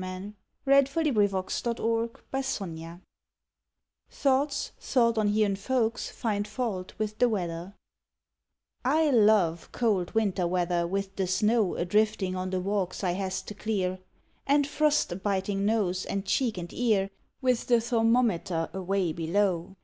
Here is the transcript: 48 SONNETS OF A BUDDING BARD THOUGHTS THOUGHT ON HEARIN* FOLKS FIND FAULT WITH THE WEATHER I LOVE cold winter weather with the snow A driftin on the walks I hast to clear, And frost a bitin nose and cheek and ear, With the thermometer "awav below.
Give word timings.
48 0.00 0.34
SONNETS 0.64 0.90
OF 0.96 0.96
A 0.96 1.12
BUDDING 1.12 1.30
BARD 2.70 3.00
THOUGHTS 4.10 4.70
THOUGHT 4.88 5.18
ON 5.18 5.28
HEARIN* 5.28 5.56
FOLKS 5.56 6.08
FIND 6.08 6.48
FAULT 6.48 6.94
WITH 6.98 7.18
THE 7.18 7.28
WEATHER 7.28 7.74
I 8.82 9.10
LOVE 9.10 9.70
cold 9.72 10.14
winter 10.14 10.46
weather 10.46 10.86
with 10.86 11.14
the 11.16 11.26
snow 11.26 11.76
A 11.76 11.84
driftin 11.84 12.34
on 12.34 12.48
the 12.48 12.60
walks 12.60 13.04
I 13.04 13.10
hast 13.12 13.46
to 13.48 13.54
clear, 13.54 13.98
And 14.46 14.66
frost 14.66 15.12
a 15.12 15.16
bitin 15.16 15.66
nose 15.66 16.06
and 16.06 16.24
cheek 16.24 16.56
and 16.56 16.72
ear, 16.72 17.10
With 17.42 17.66
the 17.66 17.78
thermometer 17.82 18.70
"awav 18.72 19.14
below. 19.14 19.76